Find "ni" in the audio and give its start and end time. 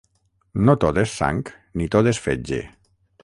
1.81-1.89